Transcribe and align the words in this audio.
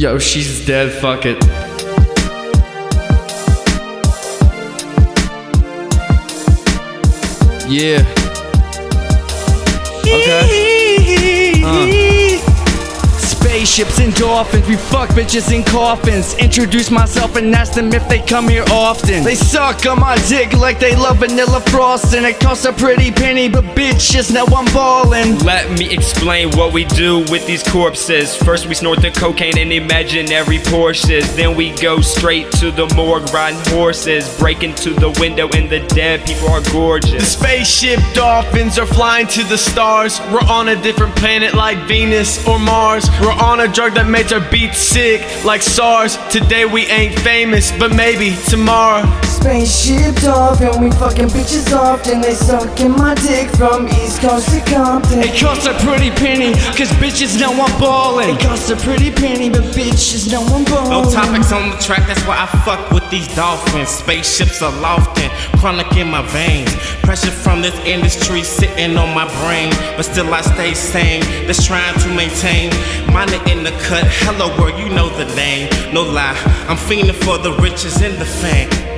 Yo, 0.00 0.18
she's 0.18 0.64
dead, 0.64 0.90
fuck 0.90 1.26
it. 1.26 1.36
Yeah. 7.68 8.00
Okay. 10.06 10.69
Spaceships 13.60 14.00
and 14.00 14.14
dolphins, 14.14 14.66
we 14.66 14.76
fuck 14.76 15.10
bitches 15.10 15.54
in 15.54 15.62
coffins. 15.62 16.32
Introduce 16.38 16.90
myself 16.90 17.36
and 17.36 17.54
ask 17.54 17.74
them 17.74 17.92
if 17.92 18.08
they 18.08 18.18
come 18.20 18.48
here 18.48 18.64
often. 18.72 19.22
They 19.22 19.34
suck 19.34 19.84
on 19.84 20.00
my 20.00 20.16
dick 20.28 20.54
like 20.54 20.80
they 20.80 20.96
love 20.96 21.18
vanilla 21.18 21.60
frosting. 21.60 22.24
It 22.24 22.40
costs 22.40 22.64
a 22.64 22.72
pretty 22.72 23.10
penny, 23.10 23.50
but 23.50 23.64
bitches, 23.76 24.32
now 24.32 24.46
I'm 24.46 24.64
ballin'. 24.72 25.36
Let 25.40 25.70
me 25.72 25.92
explain 25.92 26.50
what 26.52 26.72
we 26.72 26.86
do 26.86 27.18
with 27.28 27.46
these 27.46 27.62
corpses. 27.62 28.34
First, 28.34 28.64
we 28.64 28.74
snort 28.74 29.02
the 29.02 29.10
cocaine 29.10 29.58
in 29.58 29.72
imaginary 29.72 30.56
Porsches. 30.60 31.36
Then 31.36 31.54
we 31.54 31.76
go 31.76 32.00
straight 32.00 32.50
to 32.52 32.70
the 32.70 32.86
morgue 32.96 33.30
riding 33.30 33.60
horses. 33.74 34.34
Break 34.38 34.62
into 34.62 34.94
the 34.94 35.10
window, 35.20 35.50
and 35.50 35.68
the 35.68 35.80
dead 35.88 36.24
people 36.24 36.48
are 36.48 36.62
gorgeous. 36.72 37.34
Spaceship 37.34 38.00
dolphins 38.14 38.78
are 38.78 38.86
flying 38.86 39.26
to 39.26 39.44
the 39.44 39.58
stars. 39.58 40.18
We're 40.32 40.48
on 40.48 40.68
a 40.68 40.82
different 40.82 41.14
planet 41.16 41.52
like 41.52 41.76
Venus 41.86 42.42
or 42.46 42.58
Mars. 42.58 43.06
We're 43.20 43.32
on 43.32 43.49
a 43.58 43.66
drug 43.66 43.94
that 43.94 44.06
makes 44.06 44.30
our 44.30 44.40
beats 44.50 44.78
sick 44.78 45.44
like 45.44 45.62
SARS. 45.62 46.16
Today 46.30 46.66
we 46.66 46.86
ain't 46.86 47.18
famous, 47.20 47.72
but 47.72 47.90
maybe 47.96 48.36
tomorrow. 48.46 49.02
Spaceship 49.24 50.22
and 50.62 50.84
we 50.84 50.90
fucking 51.00 51.28
bitches 51.34 51.66
and 51.72 52.22
They 52.22 52.34
sucking 52.34 52.92
my 52.92 53.14
dick 53.14 53.48
from 53.56 53.88
East 53.88 54.20
Coast 54.20 54.46
to 54.52 54.60
Compton. 54.70 55.18
It 55.18 55.40
costs 55.40 55.66
a 55.66 55.74
pretty 55.82 56.10
penny, 56.10 56.52
cause 56.76 56.92
bitches 57.02 57.40
know 57.40 57.50
I'm 57.50 57.80
ballin'. 57.80 58.36
It 58.36 58.40
costs 58.40 58.70
a 58.70 58.76
pretty 58.76 59.10
penny, 59.10 59.48
but 59.50 59.64
bitches 59.74 60.30
know 60.30 60.44
I'm 60.44 60.64
ballin'. 60.64 61.02
No 61.02 61.10
topics 61.10 61.50
on 61.50 61.70
the 61.70 61.76
track, 61.78 62.06
that's 62.06 62.22
why 62.28 62.36
I 62.38 62.46
fuck 62.62 62.92
with 62.92 63.08
these 63.10 63.26
dolphins. 63.34 63.88
Spaceships 63.88 64.62
are 64.62 64.72
lofting, 64.80 65.30
chronic 65.58 65.90
in 65.96 66.08
my 66.08 66.22
veins. 66.28 66.70
Pressure 67.10 67.32
from 67.32 67.60
this 67.60 67.74
industry 67.80 68.44
sitting 68.44 68.96
on 68.96 69.12
my 69.12 69.26
brain, 69.42 69.68
but 69.96 70.04
still 70.04 70.32
I 70.32 70.42
stay 70.42 70.74
sane. 70.74 71.22
Just 71.48 71.66
trying 71.66 71.98
to 71.98 72.08
maintain. 72.14 72.70
Minor 73.12 73.42
in 73.50 73.64
the 73.64 73.72
cut, 73.82 74.04
hello 74.22 74.56
world, 74.56 74.78
you 74.78 74.88
know 74.90 75.08
the 75.18 75.24
name. 75.34 75.68
No 75.92 76.02
lie, 76.02 76.40
I'm 76.68 76.76
fiending 76.76 77.16
for 77.24 77.36
the 77.36 77.52
riches 77.54 78.00
and 78.00 78.14
the 78.14 78.24
fame. 78.24 78.89